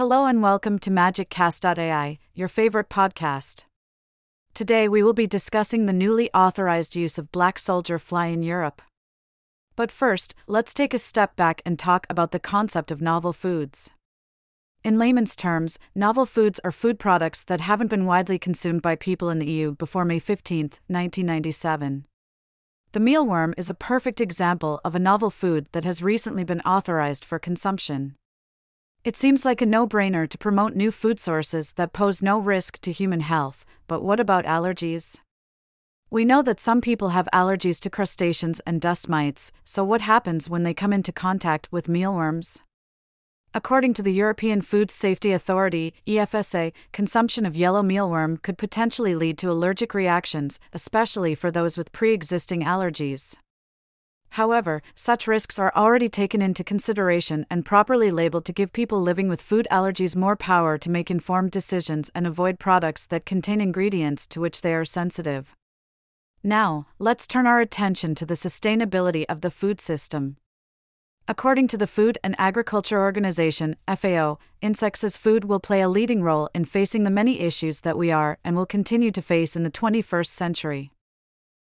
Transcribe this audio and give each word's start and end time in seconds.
Hello 0.00 0.24
and 0.24 0.42
welcome 0.42 0.78
to 0.78 0.90
MagicCast.ai, 0.90 2.18
your 2.32 2.48
favorite 2.48 2.88
podcast. 2.88 3.64
Today 4.54 4.88
we 4.88 5.02
will 5.02 5.12
be 5.12 5.26
discussing 5.26 5.84
the 5.84 5.92
newly 5.92 6.32
authorized 6.32 6.96
use 6.96 7.18
of 7.18 7.30
black 7.30 7.58
soldier 7.58 7.98
fly 7.98 8.28
in 8.28 8.42
Europe. 8.42 8.80
But 9.76 9.92
first, 9.92 10.34
let's 10.46 10.72
take 10.72 10.94
a 10.94 10.98
step 10.98 11.36
back 11.36 11.60
and 11.66 11.78
talk 11.78 12.06
about 12.08 12.32
the 12.32 12.38
concept 12.38 12.90
of 12.90 13.02
novel 13.02 13.34
foods. 13.34 13.90
In 14.82 14.98
layman's 14.98 15.36
terms, 15.36 15.78
novel 15.94 16.24
foods 16.24 16.58
are 16.64 16.72
food 16.72 16.98
products 16.98 17.44
that 17.44 17.60
haven't 17.60 17.88
been 17.88 18.06
widely 18.06 18.38
consumed 18.38 18.80
by 18.80 18.96
people 18.96 19.28
in 19.28 19.38
the 19.38 19.50
EU 19.50 19.74
before 19.74 20.06
May 20.06 20.18
15, 20.18 20.60
1997. 20.86 22.06
The 22.92 23.00
mealworm 23.00 23.52
is 23.58 23.68
a 23.68 23.74
perfect 23.74 24.22
example 24.22 24.80
of 24.82 24.94
a 24.94 24.98
novel 24.98 25.28
food 25.28 25.66
that 25.72 25.84
has 25.84 26.02
recently 26.02 26.42
been 26.42 26.62
authorized 26.62 27.22
for 27.22 27.38
consumption. 27.38 28.16
It 29.02 29.16
seems 29.16 29.46
like 29.46 29.62
a 29.62 29.66
no 29.66 29.86
brainer 29.86 30.28
to 30.28 30.36
promote 30.36 30.74
new 30.74 30.90
food 30.90 31.18
sources 31.18 31.72
that 31.72 31.94
pose 31.94 32.22
no 32.22 32.38
risk 32.38 32.78
to 32.82 32.92
human 32.92 33.20
health, 33.20 33.64
but 33.88 34.02
what 34.02 34.20
about 34.20 34.44
allergies? 34.44 35.16
We 36.10 36.26
know 36.26 36.42
that 36.42 36.60
some 36.60 36.82
people 36.82 37.10
have 37.10 37.26
allergies 37.32 37.80
to 37.80 37.88
crustaceans 37.88 38.60
and 38.66 38.78
dust 38.78 39.08
mites, 39.08 39.52
so 39.64 39.82
what 39.84 40.02
happens 40.02 40.50
when 40.50 40.64
they 40.64 40.74
come 40.74 40.92
into 40.92 41.12
contact 41.12 41.66
with 41.72 41.88
mealworms? 41.88 42.58
According 43.54 43.94
to 43.94 44.02
the 44.02 44.12
European 44.12 44.60
Food 44.60 44.90
Safety 44.90 45.32
Authority, 45.32 45.94
EFSA, 46.06 46.70
consumption 46.92 47.46
of 47.46 47.56
yellow 47.56 47.82
mealworm 47.82 48.36
could 48.42 48.58
potentially 48.58 49.14
lead 49.14 49.38
to 49.38 49.50
allergic 49.50 49.94
reactions, 49.94 50.60
especially 50.74 51.34
for 51.34 51.50
those 51.50 51.78
with 51.78 51.90
pre 51.90 52.12
existing 52.12 52.64
allergies. 52.64 53.36
However, 54.34 54.80
such 54.94 55.26
risks 55.26 55.58
are 55.58 55.72
already 55.74 56.08
taken 56.08 56.40
into 56.40 56.62
consideration 56.62 57.46
and 57.50 57.64
properly 57.64 58.12
labeled 58.12 58.44
to 58.44 58.52
give 58.52 58.72
people 58.72 59.00
living 59.00 59.28
with 59.28 59.42
food 59.42 59.66
allergies 59.70 60.14
more 60.14 60.36
power 60.36 60.78
to 60.78 60.90
make 60.90 61.10
informed 61.10 61.50
decisions 61.50 62.10
and 62.14 62.26
avoid 62.26 62.60
products 62.60 63.06
that 63.06 63.26
contain 63.26 63.60
ingredients 63.60 64.28
to 64.28 64.40
which 64.40 64.60
they 64.60 64.72
are 64.72 64.84
sensitive. 64.84 65.56
Now, 66.44 66.86
let's 66.98 67.26
turn 67.26 67.46
our 67.46 67.60
attention 67.60 68.14
to 68.14 68.24
the 68.24 68.34
sustainability 68.34 69.24
of 69.28 69.40
the 69.40 69.50
food 69.50 69.80
system. 69.80 70.36
According 71.26 71.68
to 71.68 71.76
the 71.76 71.86
Food 71.86 72.16
and 72.24 72.34
Agriculture 72.38 73.00
Organization, 73.00 73.76
FAO, 73.94 74.38
insects 74.62 75.04
as 75.04 75.16
food 75.16 75.44
will 75.44 75.60
play 75.60 75.80
a 75.80 75.88
leading 75.88 76.22
role 76.22 76.48
in 76.54 76.64
facing 76.64 77.02
the 77.02 77.10
many 77.10 77.40
issues 77.40 77.80
that 77.80 77.98
we 77.98 78.10
are 78.10 78.38
and 78.44 78.56
will 78.56 78.66
continue 78.66 79.10
to 79.10 79.22
face 79.22 79.54
in 79.54 79.64
the 79.64 79.70
21st 79.70 80.26
century 80.28 80.92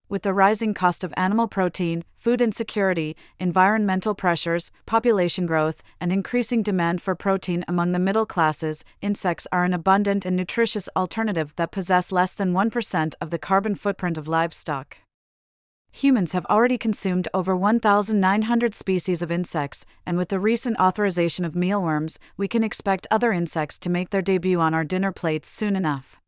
with 0.09 0.23
the 0.23 0.33
rising 0.33 0.73
cost 0.73 1.03
of 1.03 1.13
animal 1.15 1.47
protein, 1.47 2.03
food 2.17 2.41
insecurity, 2.41 3.15
environmental 3.39 4.13
pressures, 4.15 4.71
population 4.85 5.45
growth, 5.45 5.81
and 6.01 6.11
increasing 6.11 6.61
demand 6.61 7.01
for 7.01 7.15
protein 7.15 7.63
among 7.67 7.91
the 7.91 7.99
middle 7.99 8.25
classes, 8.25 8.83
insects 9.01 9.47
are 9.51 9.63
an 9.63 9.73
abundant 9.73 10.25
and 10.25 10.35
nutritious 10.35 10.89
alternative 10.95 11.53
that 11.55 11.71
possess 11.71 12.11
less 12.11 12.35
than 12.35 12.51
1% 12.51 13.13
of 13.21 13.29
the 13.29 13.39
carbon 13.39 13.75
footprint 13.75 14.17
of 14.17 14.27
livestock. 14.27 14.97
Humans 15.91 16.33
have 16.33 16.45
already 16.45 16.77
consumed 16.77 17.27
over 17.33 17.55
1,900 17.55 18.75
species 18.75 19.21
of 19.21 19.31
insects, 19.31 19.85
and 20.05 20.17
with 20.17 20.29
the 20.29 20.39
recent 20.39 20.77
authorization 20.79 21.45
of 21.45 21.55
mealworms, 21.55 22.19
we 22.37 22.47
can 22.47 22.63
expect 22.63 23.07
other 23.09 23.31
insects 23.31 23.79
to 23.79 23.89
make 23.89 24.11
their 24.11 24.21
debut 24.21 24.59
on 24.59 24.73
our 24.73 24.83
dinner 24.83 25.11
plates 25.11 25.49
soon 25.49 25.75
enough. 25.75 26.19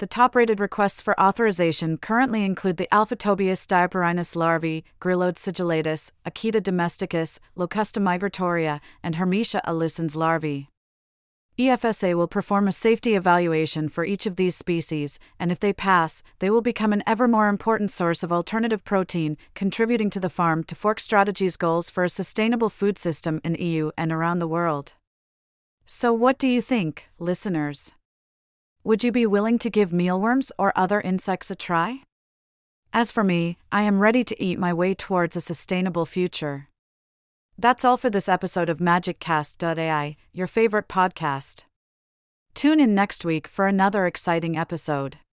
The 0.00 0.06
top 0.06 0.34
rated 0.34 0.60
requests 0.60 1.02
for 1.02 1.20
authorization 1.20 1.98
currently 1.98 2.42
include 2.42 2.78
the 2.78 2.88
Alphitobius 2.90 3.66
diaperinus 3.66 4.34
larvae, 4.34 4.82
Gryllodes 4.98 5.40
sigillatus, 5.44 6.10
Acheta 6.24 6.62
domesticus, 6.62 7.38
Locusta 7.54 8.00
migratoria, 8.00 8.80
and 9.02 9.16
Hermetia 9.16 9.60
illucens 9.66 10.16
larvae. 10.16 10.70
EFSA 11.58 12.14
will 12.14 12.28
perform 12.28 12.66
a 12.66 12.72
safety 12.72 13.14
evaluation 13.14 13.90
for 13.90 14.06
each 14.06 14.24
of 14.24 14.36
these 14.36 14.56
species, 14.56 15.18
and 15.38 15.52
if 15.52 15.60
they 15.60 15.74
pass, 15.74 16.22
they 16.38 16.48
will 16.48 16.62
become 16.62 16.94
an 16.94 17.02
ever 17.06 17.28
more 17.28 17.48
important 17.48 17.92
source 17.92 18.22
of 18.22 18.32
alternative 18.32 18.82
protein, 18.82 19.36
contributing 19.54 20.08
to 20.08 20.18
the 20.18 20.30
Farm 20.30 20.64
to 20.64 20.74
Fork 20.74 20.98
Strategy's 20.98 21.58
goals 21.58 21.90
for 21.90 22.04
a 22.04 22.08
sustainable 22.08 22.70
food 22.70 22.96
system 22.96 23.38
in 23.44 23.52
the 23.52 23.62
EU 23.62 23.90
and 23.98 24.12
around 24.12 24.38
the 24.38 24.48
world. 24.48 24.94
So, 25.84 26.10
what 26.14 26.38
do 26.38 26.48
you 26.48 26.62
think, 26.62 27.10
listeners? 27.18 27.92
Would 28.82 29.04
you 29.04 29.12
be 29.12 29.26
willing 29.26 29.58
to 29.58 29.68
give 29.68 29.92
mealworms 29.92 30.50
or 30.58 30.72
other 30.74 31.02
insects 31.02 31.50
a 31.50 31.54
try? 31.54 32.02
As 32.94 33.12
for 33.12 33.22
me, 33.22 33.58
I 33.70 33.82
am 33.82 34.00
ready 34.00 34.24
to 34.24 34.42
eat 34.42 34.58
my 34.58 34.72
way 34.72 34.94
towards 34.94 35.36
a 35.36 35.40
sustainable 35.42 36.06
future. 36.06 36.68
That's 37.58 37.84
all 37.84 37.98
for 37.98 38.08
this 38.08 38.26
episode 38.26 38.70
of 38.70 38.78
MagicCast.ai, 38.78 40.16
your 40.32 40.46
favorite 40.46 40.88
podcast. 40.88 41.64
Tune 42.54 42.80
in 42.80 42.94
next 42.94 43.22
week 43.22 43.46
for 43.46 43.66
another 43.66 44.06
exciting 44.06 44.56
episode. 44.56 45.18